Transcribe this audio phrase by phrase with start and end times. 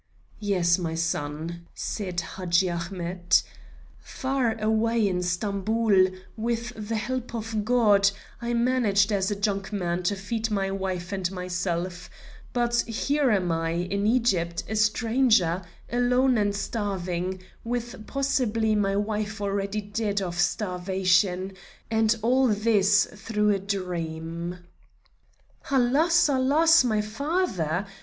[0.39, 3.43] "Yes, my son," said Hadji Ahmet.
[3.99, 8.09] "Far away in Stamboul, with the help of God,
[8.41, 12.09] I managed as a junkman to feed my wife and myself;
[12.51, 15.61] but here am I, in Egypt, a stranger,
[15.91, 21.53] alone and starving, with possibly my wife already dead of starvation,
[21.91, 24.57] and all this through a dream."
[25.69, 26.27] "Alas!
[26.27, 26.83] Alas!
[26.83, 27.85] my father!